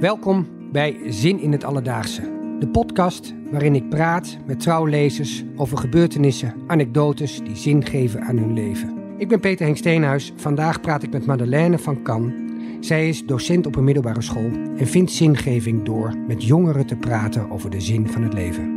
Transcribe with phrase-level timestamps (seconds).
[0.00, 2.20] Welkom bij Zin in het Alledaagse.
[2.58, 8.52] De podcast waarin ik praat met trouwlezers over gebeurtenissen, anekdotes die zin geven aan hun
[8.52, 8.94] leven.
[9.18, 10.32] Ik ben Peter Henk Steenhuis.
[10.36, 12.34] Vandaag praat ik met Madeleine van Kan.
[12.80, 17.50] Zij is docent op een middelbare school en vindt zingeving door met jongeren te praten
[17.50, 18.74] over de zin van het leven.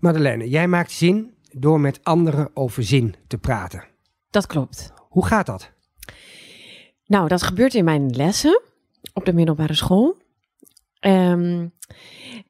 [0.00, 3.84] Madeleine, jij maakt zin door met anderen over zin te praten.
[4.30, 4.92] Dat klopt.
[5.08, 5.72] Hoe gaat dat?
[7.06, 8.62] Nou, dat gebeurt in mijn lessen
[9.12, 10.16] op de middelbare school.
[10.98, 11.68] Ehm,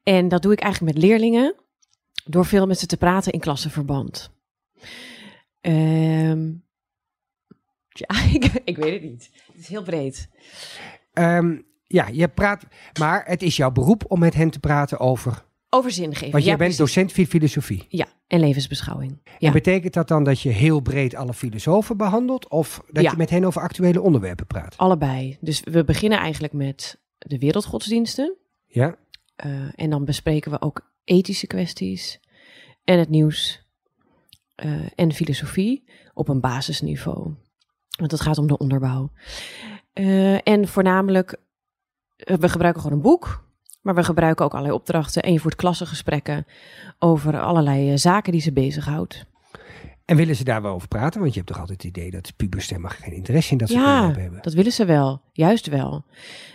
[0.03, 1.55] en dat doe ik eigenlijk met leerlingen
[2.25, 4.31] door veel met ze te praten in klassenverband.
[5.61, 6.53] Ehm,
[7.89, 9.31] ja, ik, ik, weet het niet.
[9.47, 10.29] Het is heel breed.
[11.13, 12.67] Um, ja, je praat,
[12.99, 15.45] maar het is jouw beroep om met hen te praten over
[15.77, 16.33] over zingeving.
[16.33, 17.87] Want jij bent docent filosofie.
[17.89, 19.19] Ja, en levensbeschouwing.
[19.25, 19.47] Ja.
[19.47, 22.49] En betekent dat dan dat je heel breed alle filosofen behandelt?
[22.49, 24.77] Of dat je met hen over actuele onderwerpen praat?
[24.77, 25.37] Allebei.
[25.41, 28.37] Dus we beginnen eigenlijk met de wereldgodsdiensten.
[28.67, 28.97] Ja.
[29.47, 32.21] Uh, en dan bespreken we ook ethische kwesties
[32.85, 33.65] en het nieuws
[34.65, 37.35] uh, en filosofie op een basisniveau.
[37.99, 39.11] Want het gaat om de onderbouw.
[39.95, 41.37] Uh, en voornamelijk,
[42.17, 43.46] we gebruiken gewoon een boek
[43.87, 46.47] maar we gebruiken ook allerlei opdrachten en je voert klassengesprekken
[46.99, 49.25] over allerlei uh, zaken die ze bezighoudt.
[50.05, 51.21] En willen ze daar wel over praten?
[51.21, 54.05] Want je hebt toch altijd het idee dat pubers geen interesse in dat soort ja,
[54.05, 54.33] hebben.
[54.35, 55.21] Ja, dat willen ze wel.
[55.33, 56.05] Juist wel.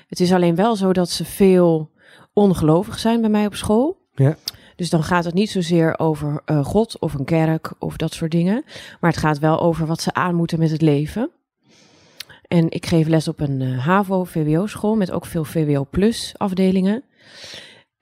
[0.07, 1.91] Het is alleen wel zo dat ze veel
[2.33, 3.97] ongelovig zijn bij mij op school.
[4.15, 4.35] Ja.
[4.75, 8.31] Dus dan gaat het niet zozeer over uh, God of een kerk of dat soort
[8.31, 8.63] dingen.
[8.99, 11.29] Maar het gaat wel over wat ze aan moeten met het leven.
[12.47, 17.03] En ik geef les op een uh, HAVO-VWO-school met ook veel VWO-plus afdelingen.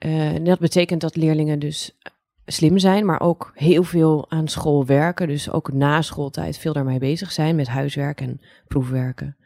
[0.06, 1.98] Uh, dat betekent dat leerlingen dus
[2.46, 5.28] slim zijn, maar ook heel veel aan school werken.
[5.28, 9.36] Dus ook na schooltijd veel daarmee bezig zijn met huiswerk en proefwerken.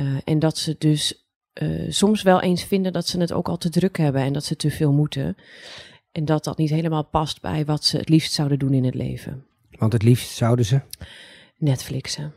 [0.00, 1.28] Uh, en dat ze dus
[1.62, 4.44] uh, soms wel eens vinden dat ze het ook al te druk hebben en dat
[4.44, 5.36] ze te veel moeten.
[6.12, 8.94] En dat dat niet helemaal past bij wat ze het liefst zouden doen in het
[8.94, 9.44] leven.
[9.70, 10.80] Want het liefst zouden ze?
[11.56, 12.32] Netflixen,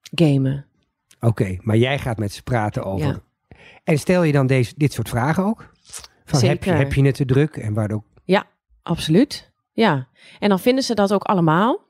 [0.00, 0.66] gamen.
[1.14, 3.22] Oké, okay, maar jij gaat met ze praten over ja.
[3.84, 5.72] En stel je dan deze, dit soort vragen ook?
[6.24, 8.04] Van heb, je, heb je het te druk en waardoor?
[8.24, 8.46] Ja,
[8.82, 9.52] absoluut.
[9.72, 11.88] Ja, en dan vinden ze dat ook allemaal.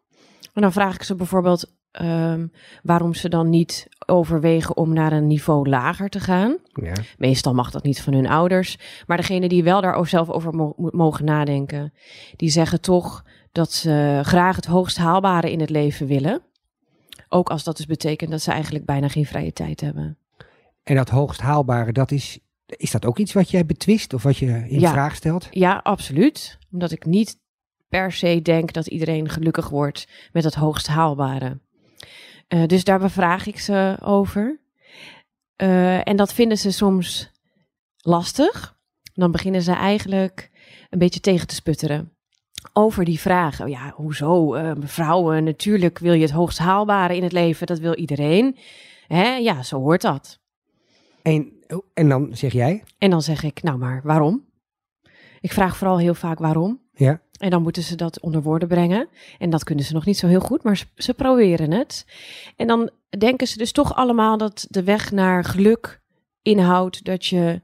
[0.54, 5.26] En dan vraag ik ze bijvoorbeeld um, waarom ze dan niet overwegen om naar een
[5.26, 6.56] niveau lager te gaan.
[6.72, 6.92] Ja.
[7.19, 8.78] Meestal mag dat niet van hun ouders.
[9.06, 11.92] Maar degene die wel daar zelf over mo mogen nadenken,
[12.36, 16.42] die zeggen toch dat ze graag het hoogst haalbare in het leven willen.
[17.28, 20.19] Ook als dat dus betekent dat ze eigenlijk bijna geen vrije tijd hebben.
[20.82, 24.36] En dat hoogst haalbare, dat is, is dat ook iets wat jij betwist of wat
[24.36, 24.91] je in ja.
[24.91, 25.48] vraag stelt?
[25.50, 26.58] Ja, absoluut.
[26.72, 27.38] Omdat ik niet
[27.88, 31.60] per se denk dat iedereen gelukkig wordt met het hoogst haalbare.
[32.48, 34.60] Uh, dus daar bevraag ik ze over.
[35.56, 37.30] Uh, en dat vinden ze soms
[37.98, 38.78] lastig.
[39.14, 40.50] Dan beginnen ze eigenlijk
[40.91, 42.12] een beetje tegen te sputteren.
[42.72, 43.70] Over die vragen.
[43.70, 44.56] Ja, hoezo?
[44.56, 47.66] Uh, vrouwen, natuurlijk wil je het hoogst haalbare in het leven.
[47.66, 48.56] Dat wil iedereen.
[49.06, 49.34] Hè?
[49.34, 50.38] Ja, zo hoort dat.
[51.22, 51.53] En,
[51.94, 52.82] en dan zeg jij?
[52.98, 54.48] En dan zeg ik, nou maar, waarom?
[55.41, 56.81] Ik vraag vooral heel vaak waarom.
[56.92, 57.20] Ja.
[57.38, 59.08] En dan moeten ze dat onder woorden brengen.
[59.38, 62.06] En dat kunnen ze nog niet zo heel goed, maar ze, ze proberen het.
[62.56, 66.00] En dan denken ze dus toch allemaal dat de weg naar geluk
[66.42, 67.60] inhoudt dat je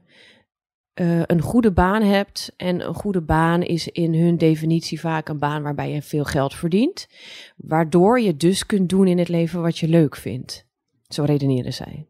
[1.01, 2.53] uh, een goede baan hebt.
[2.57, 6.53] En een goede baan is in hun definitie vaak een baan waarbij je veel geld
[6.53, 7.07] verdient.
[7.55, 10.65] Waardoor je dus kunt doen in het leven wat je leuk vindt.
[11.07, 12.07] Zo redeneren zij.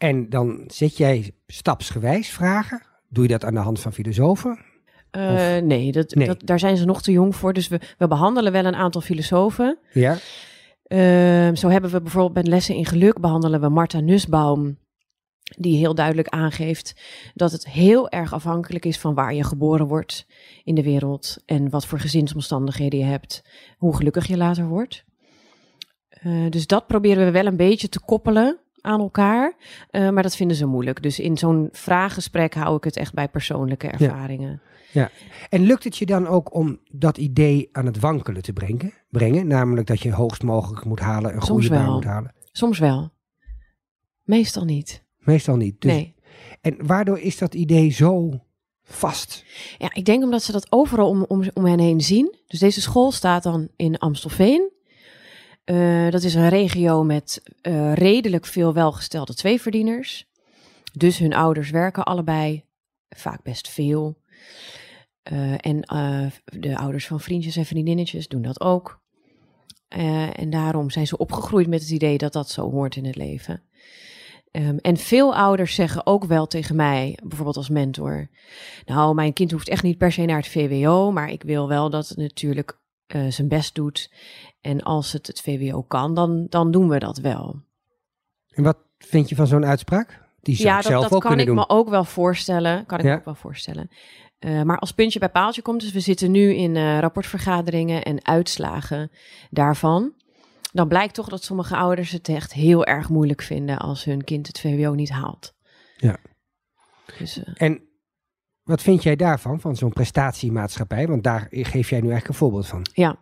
[0.00, 2.82] En dan zet jij stapsgewijs vragen.
[3.08, 4.58] Doe je dat aan de hand van filosofen?
[5.16, 6.26] Uh, nee, dat, nee.
[6.26, 7.52] Dat, daar zijn ze nog te jong voor.
[7.52, 9.78] Dus we, we behandelen wel een aantal filosofen.
[9.92, 10.12] Ja.
[10.12, 14.78] Uh, zo hebben we bijvoorbeeld bij lessen in geluk behandelen we Martha Nussbaum.
[15.42, 17.00] Die heel duidelijk aangeeft
[17.34, 20.26] dat het heel erg afhankelijk is van waar je geboren wordt
[20.64, 21.36] in de wereld.
[21.46, 23.44] En wat voor gezinsomstandigheden je hebt.
[23.76, 25.04] Hoe gelukkig je later wordt.
[26.22, 29.54] Uh, dus dat proberen we wel een beetje te koppelen aan elkaar.
[29.90, 31.02] Uh, maar dat vinden ze moeilijk.
[31.02, 34.60] Dus in zo'n vraaggesprek hou ik het echt bij persoonlijke ervaringen.
[34.90, 35.00] Ja.
[35.02, 35.10] ja.
[35.48, 38.92] En lukt het je dan ook om dat idee aan het wankelen te brengen?
[39.10, 39.46] brengen?
[39.46, 42.34] Namelijk dat je hoogst mogelijk moet halen, een Soms goede baan moet halen?
[42.52, 43.12] Soms wel.
[44.24, 45.04] Meestal niet.
[45.18, 45.80] Meestal niet.
[45.80, 46.14] Dus, nee.
[46.60, 48.40] En waardoor is dat idee zo
[48.82, 49.44] vast?
[49.78, 52.34] Ja, ik denk omdat ze dat overal om, om, om hen heen zien.
[52.46, 54.70] Dus deze school staat dan in Amstelveen.
[55.70, 60.28] Uh, dat is een regio met uh, redelijk veel welgestelde tweeverdieners.
[60.92, 62.64] Dus hun ouders werken allebei,
[63.08, 64.18] vaak best veel.
[65.32, 65.80] Uh, en
[66.44, 69.00] de ouders van vriendjes en vriendinnetjes doen dat ook.
[69.90, 73.16] Eh, en daarom zijn ze opgegroeid met het idee dat dat zo hoort in het
[73.16, 73.62] leven.
[74.50, 78.28] Ehm, en veel ouders zeggen ook wel tegen mij, bijvoorbeeld als mentor:
[78.84, 81.90] Nou, mijn kind hoeft echt niet per se naar het VWO, maar ik wil wel
[81.90, 84.10] dat het natuurlijk eh, zijn best doet.
[84.60, 87.62] En als het het VWO kan, dan, dan doen we dat wel.
[88.50, 90.28] En wat vind je van zo'n uitspraak?
[90.42, 91.54] Die zou ja, ik dat, zelf dat ook kan ik doen.
[91.54, 92.86] me ook wel voorstellen.
[92.86, 93.10] Kan ik Ja.
[93.12, 93.90] me ook wel voorstellen.
[94.38, 98.24] Eh, maar als puntje bij paaltje komt, dus we zitten nu in eh, rapportvergaderingen en
[98.26, 99.10] uitslagen
[99.50, 100.12] daarvan.
[100.72, 104.46] Dan blijkt toch dat sommige ouders het echt heel erg moeilijk vinden als hun kind
[104.46, 105.54] het VWO niet haalt.
[105.96, 106.16] Ja.
[107.18, 107.80] Dus, eh, En
[108.62, 111.06] wat vind jij daarvan, van zo'n prestatiemaatschappij?
[111.06, 112.86] Want daar geef jij nu eigenlijk een voorbeeld van.
[112.92, 113.18] ja.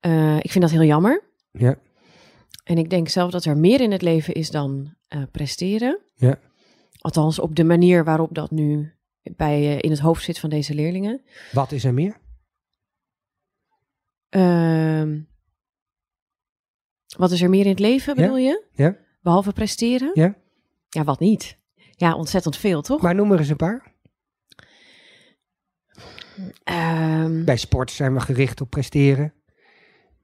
[0.00, 1.22] Eh, ik vind dat heel jammer.
[1.52, 1.76] Ja,
[2.64, 6.00] En ik denk zelf dat er meer in het leven is dan eh, presteren.
[6.14, 6.38] Ja.
[6.98, 8.92] Althans, op de manier waarop dat nu
[9.22, 11.22] bij, eh, in het hoofd zit van deze leerlingen.
[11.52, 12.16] wat is er meer?
[14.28, 15.20] Ehm,
[17.16, 18.20] wat is er meer in het leven, Ja.
[18.22, 18.64] bedoel je?
[18.72, 18.96] Ja.
[19.22, 20.10] Behalve presteren?
[20.14, 20.34] Ja.
[20.88, 21.58] Ja, wat niet?
[21.90, 23.02] Ja, ontzettend veel, toch?
[23.02, 23.94] Maar noem er eens een paar.
[26.64, 29.34] Ehm, Bij sport zijn we gericht op presteren.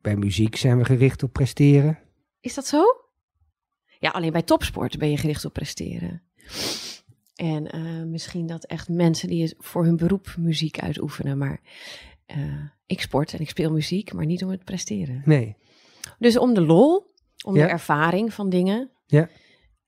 [0.06, 1.98] Bij muziek zijn we gericht op presteren.
[2.40, 2.82] is dat zo?
[3.98, 6.22] Ja, alleen bij topsport ben je gericht op presteren.
[7.34, 11.38] En eh, misschien dat echt mensen die voor hun beroep muziek uitoefenen.
[11.38, 11.60] Maar
[12.26, 12.36] eh,
[12.86, 15.22] ik sport en ik speel muziek, maar niet om het presteren.
[15.24, 15.56] Nee.
[16.18, 17.14] Dus om de lol,
[17.44, 17.64] om Ja.
[17.64, 18.90] de ervaring van dingen.
[19.06, 19.28] Ja.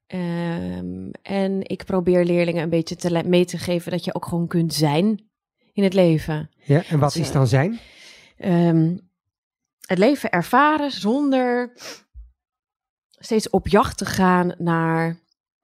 [0.06, 4.48] Ehm, en ik probeer leerlingen een beetje te mee te geven dat je ook gewoon
[4.48, 5.28] kunt zijn
[5.72, 6.50] in het leven.
[6.64, 7.78] Ja, en wat is dan zijn?
[8.36, 8.96] Ehm,
[9.88, 11.72] het leven ervaren zonder
[13.10, 15.16] steeds op jacht te gaan naar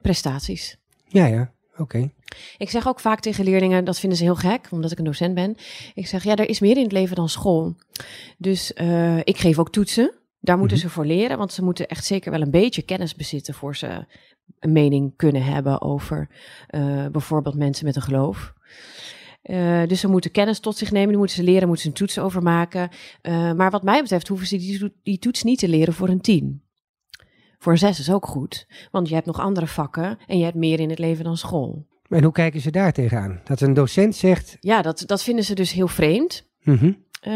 [0.03, 0.77] prestaties.
[1.09, 2.11] Ja, ja, oké.
[2.59, 5.35] Ik zeg ook vaak tegen leerlingen, dat vinden ze heel gek, omdat ik een docent
[5.35, 5.57] ben.
[5.95, 7.75] Ik zeg, ja, er is meer in het leven dan school.
[8.39, 10.13] Dus eh, ik geef ook toetsen.
[10.41, 10.87] Daar moeten Mhm.
[10.87, 14.07] ze voor leren, want ze moeten echt zeker wel een beetje kennis bezitten voor ze
[14.59, 16.29] een mening kunnen hebben over
[16.67, 18.53] eh, bijvoorbeeld mensen met een geloof.
[19.45, 21.95] Eh, dus ze moeten kennis tot zich nemen, die moeten ze leren, moeten ze een
[21.97, 22.89] toets over maken.
[23.21, 26.21] Eh, maar wat mij betreft hoeven ze die, die toets niet te leren voor een
[26.21, 26.63] tien.
[27.59, 30.57] Voor een zes is ook goed, want je hebt nog andere vakken en je hebt
[30.57, 31.87] meer in het leven dan school.
[32.09, 33.41] En hoe kijken ze daar tegenaan?
[33.45, 36.49] Dat een docent zegt, Ja, dat, dat vinden ze dus heel vreemd.
[36.61, 37.33] mhm, Eh,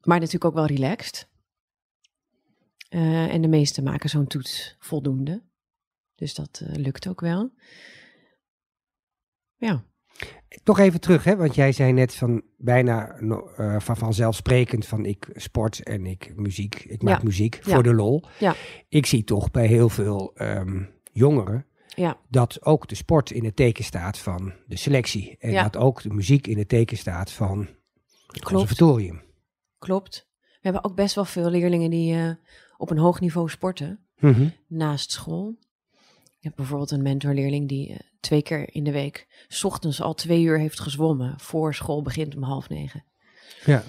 [0.00, 1.28] maar natuurlijk ook wel relaxed.
[2.88, 5.42] En de meesten maken zo'n toets voldoende.
[6.14, 7.50] Dus dat lukt ook wel.
[9.56, 9.84] Ja,
[10.62, 11.36] toch even terug, hè?
[11.36, 13.08] want jij zei net van bijna
[13.56, 17.24] eh, van vanzelfsprekend van ik sport en ik muziek, ik maak Ja.
[17.24, 17.74] muziek Ja.
[17.74, 18.24] voor de lol.
[18.38, 18.54] Ja.
[18.88, 20.82] Ik zie toch bij heel veel ehm,
[21.12, 21.66] jongeren
[21.96, 25.36] ja, dat ook de sport in het teken staat van de selectie.
[25.38, 27.68] En dat ook de muziek in het teken staat van het
[28.26, 28.44] Klopt.
[28.44, 29.22] conservatorium.
[29.78, 30.28] klopt.
[30.40, 32.30] We hebben ook best wel veel leerlingen die eh,
[32.76, 34.48] op een hoog niveau sporten Mhm.
[34.68, 35.56] naast school.
[36.44, 40.14] Ik heb bijvoorbeeld een mentorleerling die eh, twee keer in de week 's ochtends al
[40.14, 43.04] twee uur heeft gezwommen voor school begint om half negen.
[43.64, 43.84] Ja.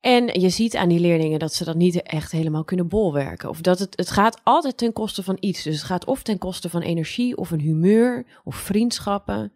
[0.00, 3.48] En je ziet aan die leerlingen dat ze dat niet echt helemaal kunnen bolwerken.
[3.48, 5.62] Of dat het, het gaat altijd ten koste van iets.
[5.62, 9.52] Dus het gaat of ten koste van energie, of een humeur, of vriendschappen.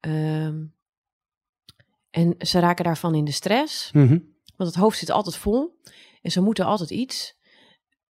[0.00, 0.64] Ehm,
[2.10, 4.18] en ze raken daarvan in de stress, Mhm.
[4.56, 5.80] want het hoofd zit altijd vol.
[6.22, 7.34] En ze moeten altijd iets.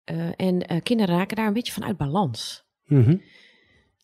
[0.06, 2.66] Eh, en eh, kinderen raken daar een beetje van uit balans.
[2.86, 3.18] Mhm.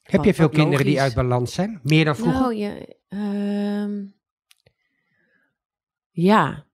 [0.04, 1.80] Heb je veel kinderen die uit balans zijn?
[1.84, 2.40] Meer dan vroeger?
[2.40, 4.06] Nou, je, ehm,
[6.12, 6.66] ja.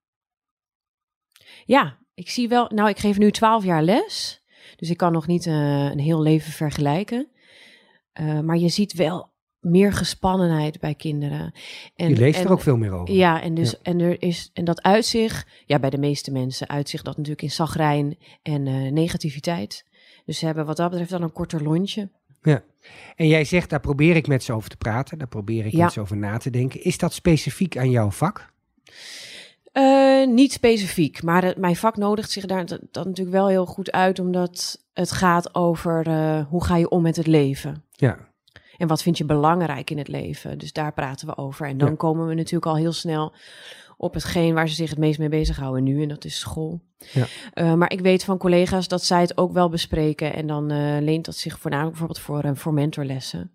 [1.65, 2.72] Ja, ik zie wel.
[2.74, 4.43] Nou, ik geef nu 12 jaar les.
[4.75, 7.27] Dus ik kan nog niet eh, een heel leven vergelijken.
[8.43, 11.54] Maar je ziet wel meer gespannenheid bij kinderen.
[11.96, 13.14] En, je leest en- er ook veel meer over.
[13.16, 13.78] Ja, en, dus, Ja.
[13.82, 17.52] En, er is, en dat uitzicht, ja, bij de meeste mensen uitzicht dat natuurlijk in
[17.52, 19.86] zagrijn en eh, negativiteit.
[20.26, 22.10] Dus ze hebben wat dat betreft dan een korter lontje.
[23.16, 25.18] En jij zegt, daar probeer ik met ze over te praten.
[25.18, 25.84] Daar probeer ik Ja.
[25.84, 26.84] met ze over na te denken.
[26.84, 28.54] Is dat specifiek aan jouw vak?
[29.72, 33.66] Eh, niet specifiek, maar het- mijn vak nodigt zich daar dat, dat natuurlijk wel heel
[33.66, 37.84] goed uit, omdat het gaat over eh, hoe ga je om met het leven.
[37.92, 38.26] Ja.
[38.77, 40.57] En wat vind je belangrijk in het leven?
[40.57, 41.67] Dus daar praten we over.
[41.67, 41.96] En dan Ja.
[41.96, 43.34] komen we natuurlijk al heel snel
[43.98, 46.81] op hetgeen waar ze zich het meest mee bezighouden nu, en dat is school.
[47.12, 47.25] Ja.
[47.53, 50.34] Eh, maar ik weet van collega's dat zij het ook wel bespreken.
[50.34, 53.51] En dan eh, leent dat zich voornamelijk bijvoorbeeld voor, eh, voor mentorlessen.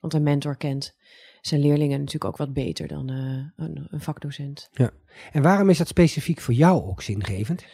[0.00, 0.94] Want een mentor kent
[1.40, 4.70] zijn leerlingen natuurlijk ook wat beter dan eh, een, een vakdocent.
[5.32, 7.64] En waarom is dat specifiek voor jou ook zingevend?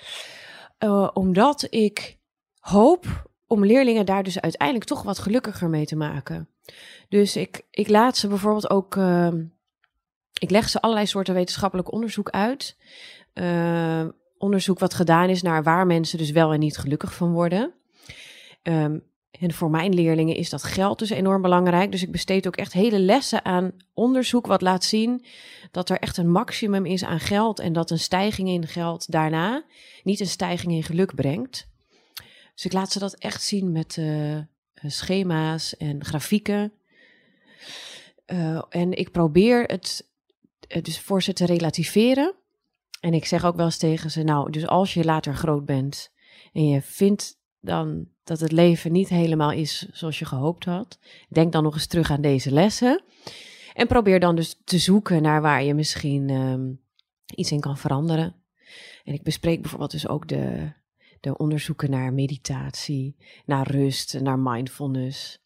[1.12, 2.18] Omdat ik
[2.58, 6.48] hoop om leerlingen daar dus uiteindelijk toch wat gelukkiger mee te maken.
[7.08, 8.96] Dus ik, ik laat ze bijvoorbeeld ook.
[8.96, 9.44] ehm,
[10.40, 12.76] ik leg ze allerlei soorten wetenschappelijk onderzoek uit.
[13.32, 14.06] eh,
[14.38, 17.74] onderzoek wat gedaan is naar waar mensen dus wel en niet gelukkig van worden.
[18.62, 18.98] Ehm,
[19.30, 21.90] en voor mijn leerlingen is dat geld dus enorm belangrijk.
[21.90, 25.24] Dus ik besteed ook echt hele lessen aan onderzoek wat laat zien
[25.70, 29.64] dat er echt een maximum is aan geld en dat een stijging in geld daarna
[30.02, 31.67] niet een stijging in geluk brengt.
[32.58, 34.38] Dus ik laat ze dat echt zien met uh,
[34.86, 36.72] schema's en grafieken.
[38.26, 40.08] Uh, en ik probeer het
[40.82, 42.34] dus voor ze te relativeren.
[43.00, 46.12] En ik zeg ook wel eens tegen ze, nou, dus als je later groot bent
[46.52, 50.98] en je vindt dan dat het leven niet helemaal is zoals je gehoopt had,
[51.28, 53.02] denk dan nog eens terug aan deze lessen.
[53.74, 56.80] En probeer dan dus te zoeken naar waar je misschien um,
[57.34, 58.34] iets in kan veranderen.
[59.04, 60.72] En ik bespreek bijvoorbeeld dus ook de,
[61.20, 65.38] de onderzoeken naar meditatie, naar rust, naar mindfulness.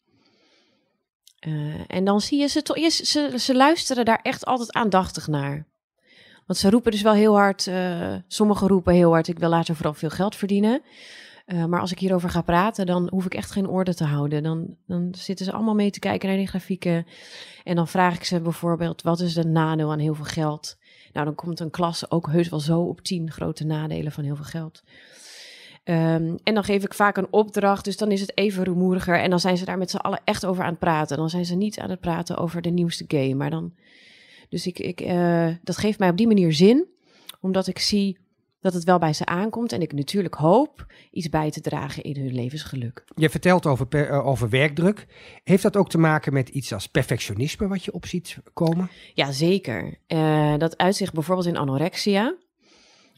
[1.47, 5.65] Uh, en dan zie je ze, toch, ze, ze luisteren daar echt altijd aandachtig naar.
[6.45, 9.75] Want ze roepen dus wel heel hard, uh, sommigen roepen heel hard, ik wil later
[9.75, 10.81] vooral veel geld verdienen.
[11.45, 14.43] Uh, maar als ik hierover ga praten, dan hoef ik echt geen orde te houden.
[14.43, 17.05] Dan, dan zitten ze allemaal mee te kijken naar die grafieken.
[17.63, 20.77] En dan vraag ik ze bijvoorbeeld, wat is het nadeel aan heel veel geld?
[21.13, 24.35] Nou, dan komt een klas ook heus wel zo op tien grote nadelen van heel
[24.35, 24.83] veel geld.
[25.85, 29.19] Um, en dan geef ik vaak een opdracht, dus dan is het even rumoeriger.
[29.19, 31.17] En dan zijn ze daar met z'n allen echt over aan het praten.
[31.17, 33.35] Dan zijn ze niet aan het praten over de nieuwste game.
[33.35, 33.73] Maar dan,
[34.49, 36.87] dus ik, ik, uh, dat geeft mij op die manier zin,
[37.39, 38.17] omdat ik zie
[38.59, 39.71] dat het wel bij ze aankomt.
[39.71, 43.03] En ik natuurlijk hoop iets bij te dragen in hun levensgeluk.
[43.15, 45.07] Je vertelt over, per, uh, over werkdruk.
[45.43, 48.89] Heeft dat ook te maken met iets als perfectionisme wat je op ziet komen?
[49.13, 49.97] Ja, zeker.
[50.07, 52.35] Uh, dat uitzicht bijvoorbeeld in anorexia.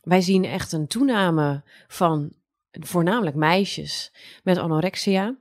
[0.01, 2.33] Wij zien echt een toename van
[2.79, 4.11] voornamelijk meisjes
[4.43, 5.35] met anorexia.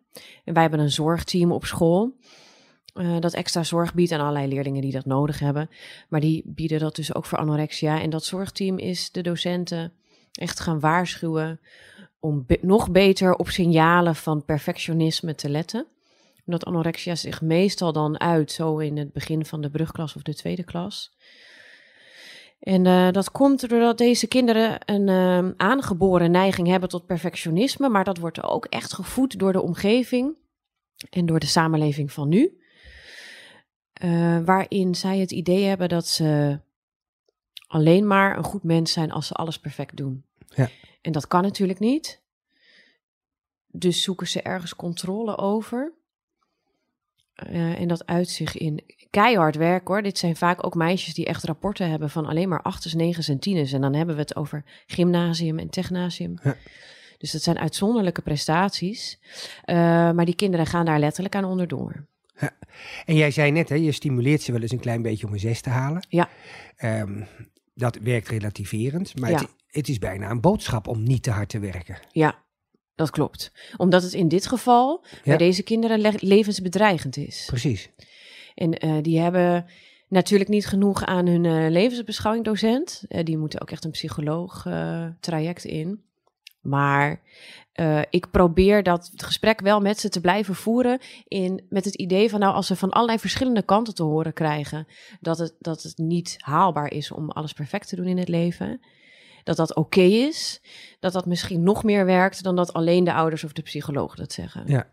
[0.44, 2.16] En wij hebben een zorgteam op school.
[2.94, 5.70] Uh, dat extra zorg biedt aan allerlei leerlingen die dat nodig hebben.
[6.08, 8.00] Maar die bieden dat dus ook voor anorexia.
[8.00, 9.92] En dat zorgteam is de docenten
[10.32, 11.60] echt gaan waarschuwen
[12.20, 15.86] om nog beter op signalen van perfectionisme te letten.
[16.46, 20.34] Omdat anorexia zich meestal dan uit zo in het begin van de brugklas of de
[20.34, 21.16] tweede klas.
[22.64, 28.04] En uh, dat komt doordat deze kinderen een uh, aangeboren neiging hebben tot perfectionisme, maar
[28.04, 30.34] dat wordt ook echt gevoed door de omgeving
[31.10, 32.58] en door de samenleving van nu.
[34.04, 36.60] Uh, waarin zij het idee hebben dat ze
[37.66, 40.24] alleen maar een goed mens zijn als ze alles perfect doen.
[40.48, 40.68] Ja.
[41.00, 42.22] En dat kan natuurlijk niet.
[43.66, 45.92] Dus zoeken ze ergens controle over.
[47.50, 50.02] Uh, en dat uit zich in keihard werk hoor.
[50.02, 53.38] Dit zijn vaak ook meisjes die echt rapporten hebben van alleen maar achters, negens en
[53.38, 53.72] tieners.
[53.72, 56.38] En dan hebben we het over gymnasium en technasium.
[56.42, 56.56] Ja.
[57.18, 59.18] Dus dat zijn uitzonderlijke prestaties.
[59.66, 59.76] Uh,
[60.10, 62.06] maar die kinderen gaan daar letterlijk aan onderdoor.
[62.40, 62.50] Ja.
[63.04, 65.38] En jij zei net, hè, je stimuleert ze wel eens een klein beetje om een
[65.38, 66.06] zes te halen.
[66.08, 66.28] Ja.
[66.82, 67.26] Um,
[67.74, 69.38] dat werkt relativerend, maar Ja.
[69.38, 71.98] het, het is bijna een boodschap om niet te hard te werken.
[72.12, 72.43] Ja,
[72.94, 73.52] dat klopt.
[73.76, 77.44] Omdat het in dit geval bij deze kinderen le- levensbedreigend is.
[77.46, 77.90] Precies.
[78.54, 79.66] En uh, die hebben
[80.08, 83.04] natuurlijk niet genoeg aan hun uh, levensbeschouwingdocent.
[83.08, 84.66] Uh, die moeten ook echt een psycholoog
[85.20, 86.02] traject in.
[86.60, 87.20] Maar
[87.74, 90.98] uh, ik probeer dat het gesprek wel met ze te blijven voeren.
[91.28, 94.86] In, met het idee van, nou, als ze van allerlei verschillende kanten te horen krijgen.
[95.20, 98.80] dat het, dat het niet haalbaar is om alles perfect te doen in het leven.
[99.44, 100.60] Dat dat oké okay is.
[101.00, 104.32] Dat dat misschien nog meer werkt dan dat alleen de ouders of de psycholoog dat
[104.32, 104.62] zeggen.
[104.66, 104.92] Ja.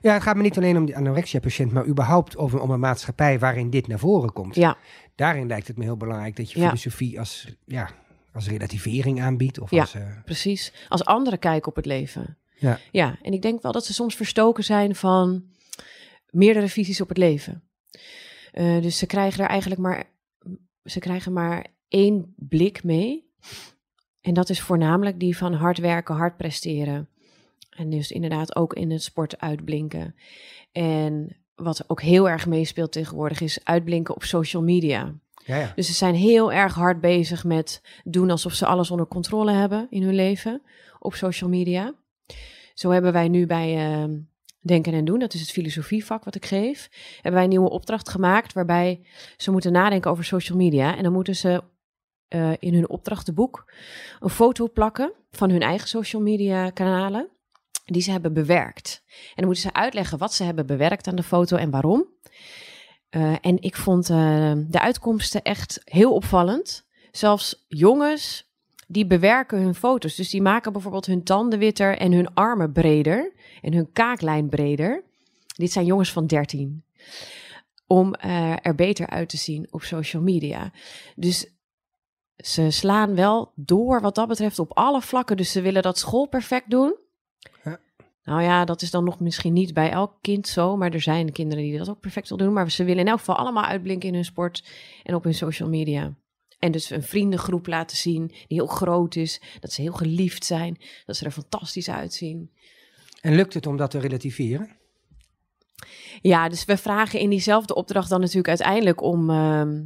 [0.00, 3.38] Ja, het gaat me niet alleen om die anorexia-patiënt, maar überhaupt over, om een maatschappij
[3.38, 4.54] waarin dit naar voren komt.
[4.54, 4.76] Ja.
[5.14, 6.64] Daarin lijkt het me heel belangrijk dat je Ja.
[6.66, 7.90] filosofie als, ja,
[8.32, 9.58] als relativering aanbiedt.
[9.60, 9.80] Of Ja.
[9.80, 10.72] als, uh, Precies.
[10.88, 12.38] Als anderen kijken op het leven.
[12.58, 12.78] Ja.
[12.92, 13.18] ja.
[13.22, 15.44] En ik denk wel dat ze soms verstoken zijn van
[16.30, 17.62] meerdere visies op het leven.
[18.52, 20.04] Uh, dus ze krijgen er eigenlijk maar,
[20.84, 23.26] ze krijgen maar één blik mee.
[24.28, 27.08] En dat is voornamelijk die van hard werken, hard presteren.
[27.70, 30.14] En dus inderdaad ook in het sport uitblinken.
[30.72, 35.14] En wat ook heel erg meespeelt tegenwoordig is uitblinken op social media.
[35.44, 35.72] ja, ja.
[35.74, 39.86] Dus ze zijn heel erg hard bezig met doen alsof ze alles onder controle hebben
[39.90, 40.62] in hun leven
[40.98, 41.94] op social media.
[42.74, 44.14] Zo hebben wij nu bij uh,
[44.60, 48.08] Denken en Doen, dat is het filosofievak wat ik geef, hebben wij een nieuwe opdracht
[48.08, 49.00] gemaakt waarbij
[49.36, 50.96] ze moeten nadenken over social media.
[50.96, 51.62] En dan moeten ze
[52.28, 53.72] uh, in hun opdrachtenboek
[54.20, 57.28] een foto plakken van hun eigen social media kanalen
[57.84, 59.02] die ze hebben bewerkt.
[59.08, 62.06] En dan moeten ze uitleggen wat ze hebben bewerkt aan de foto en waarom.
[63.10, 66.86] Uh, en ik vond uh, de uitkomsten echt heel opvallend.
[67.10, 68.52] Zelfs jongens
[68.86, 70.14] die bewerken hun foto's.
[70.14, 73.32] Dus die maken bijvoorbeeld hun tanden witter en hun armen breder
[73.62, 75.02] en hun kaaklijn breder.
[75.56, 76.84] Dit zijn jongens van 13.
[77.86, 78.14] Om
[78.62, 80.72] er beter uit te zien op social media.
[81.16, 81.57] Dus
[82.38, 85.36] ze slaan wel door wat dat betreft op alle vlakken.
[85.36, 86.96] Dus ze willen dat school perfect doen.
[87.64, 87.78] Ja.
[88.22, 90.76] Nou ja, dat is dan nog misschien niet bij elk kind zo.
[90.76, 92.54] Maar er zijn kinderen die dat ook perfect willen doen.
[92.54, 94.64] Maar ze willen in elk geval allemaal uitblinken in hun sport
[95.02, 96.14] en op hun social media.
[96.58, 99.40] En dus een vriendengroep laten zien die heel groot is.
[99.60, 100.80] Dat ze heel geliefd zijn.
[101.06, 102.50] Dat ze er fantastisch uitzien.
[103.20, 104.76] En lukt het om dat te relativeren?
[106.20, 109.84] Ja, dus we vragen in diezelfde opdracht dan natuurlijk uiteindelijk om, ehm,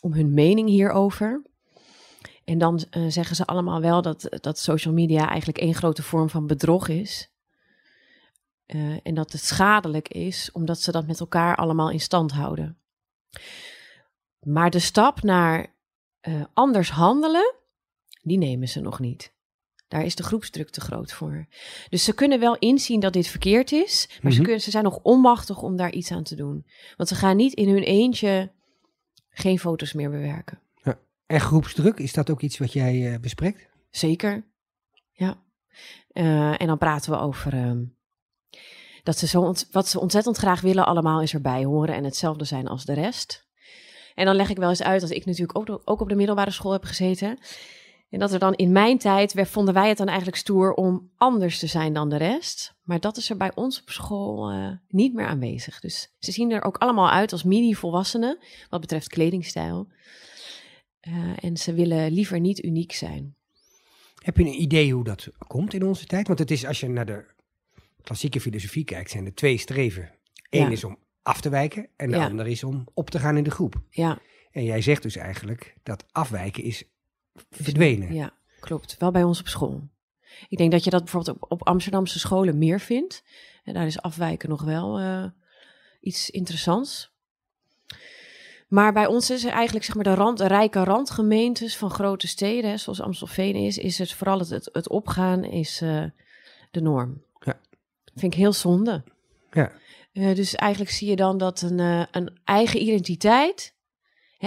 [0.00, 1.42] om hun mening hierover.
[2.44, 6.30] En dan eh, zeggen ze allemaal wel dat, dat social media eigenlijk één grote vorm
[6.30, 7.30] van bedrog is.
[8.66, 12.78] Eh, en dat het schadelijk is, omdat ze dat met elkaar allemaal in stand houden.
[14.40, 15.74] Maar de stap naar
[16.20, 17.54] eh, anders handelen,
[18.22, 19.32] die nemen ze nog niet.
[19.88, 21.46] Daar is de groepsdruk te groot voor.
[21.88, 24.46] Dus ze kunnen wel inzien dat dit verkeerd is, maar ze, Mhm.
[24.46, 26.66] kunnen, ze zijn nog onmachtig om daar iets aan te doen.
[26.96, 28.52] Want ze gaan niet in hun eentje
[29.30, 30.58] geen foto's meer bewerken.
[31.30, 33.68] En groepsdruk, is dat ook iets wat jij eh, bespreekt?
[33.90, 34.44] Zeker.
[35.12, 35.42] Ja.
[36.12, 37.84] Eh, en dan praten we over ehm,
[39.02, 42.68] dat ze zo wat ze ontzettend graag willen allemaal is erbij horen en hetzelfde zijn
[42.68, 43.48] als de rest.
[44.14, 46.50] En dan leg ik wel eens uit dat ik natuurlijk ook, ook op de middelbare
[46.50, 47.38] school heb gezeten.
[48.10, 51.10] En dat er dan in mijn tijd, werd- vonden wij het dan eigenlijk stoer om
[51.16, 52.74] anders te zijn dan de rest.
[52.82, 55.80] Maar dat is er bij ons op school eh, niet meer aanwezig.
[55.80, 58.38] Dus ze zien er ook allemaal uit als mini-volwassenen,
[58.70, 59.88] wat betreft kledingstijl.
[61.00, 63.34] Eh, en ze willen liever niet uniek zijn.
[64.22, 66.26] Heb je een idee hoe dat komt in onze tijd?
[66.26, 67.24] Want het is, als je naar de
[68.02, 70.10] klassieke filosofie kijkt, zijn er twee streven.
[70.50, 70.68] Eén Ja.
[70.70, 72.24] is om af te wijken en de Ja.
[72.28, 73.80] ander is om op te gaan in de groep.
[73.90, 74.18] Ja,
[74.50, 76.84] En jij zegt dus eigenlijk dat afwijken is
[77.50, 78.14] verdwenen.
[78.14, 78.96] Ja, klopt.
[78.98, 79.88] Wel bij ons op school.
[80.48, 83.22] Ik denk dat je dat bijvoorbeeld op, op Amsterdamse scholen meer vindt.
[83.64, 85.24] En daar is afwijken nog wel eh,
[86.00, 87.12] iets interessants.
[88.68, 92.28] Maar bij ons is er eigenlijk zeg maar de, rand, de rijke randgemeentes van grote
[92.28, 96.04] steden, hè, zoals Amstelveen is, is het vooral het, het, het opgaan is eh,
[96.70, 97.22] de norm.
[97.38, 97.60] Ja.
[98.14, 99.02] Vind ik heel zonde.
[99.52, 99.72] Ja.
[100.12, 101.78] Eh, dus eigenlijk zie je dan dat een,
[102.10, 103.74] een eigen identiteit,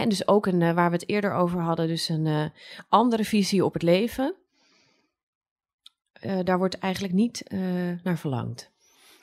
[0.02, 2.46] en dus ook een, eh, waar we het eerder over hadden, dus een eh,
[2.90, 4.36] andere visie op het leven,
[6.14, 7.44] eh, daar wordt eigenlijk niet
[8.04, 8.72] naar verlangd.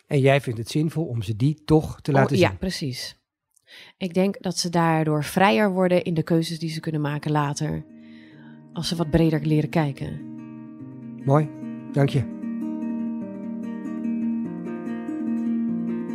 [0.06, 2.58] En jij vindt het zinvol om ze die toch te Oh, laten ja, zien.
[2.58, 3.18] precies.
[3.96, 7.84] Ik denk dat ze daardoor vrijer worden in de keuzes die ze kunnen maken later,
[8.72, 10.20] als ze wat breder leren kijken.
[11.24, 11.50] Mooi,
[11.92, 12.38] dank je.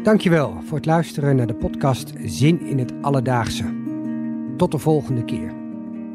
[0.03, 3.84] Dankjewel voor het luisteren naar de podcast Zin in het Alledaagse.
[4.57, 5.53] Tot de volgende keer.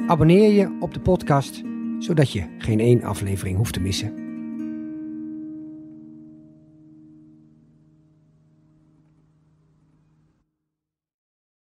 [0.07, 1.62] Abonneer je op de podcast,
[1.98, 4.30] zodat je geen één aflevering hoeft te missen.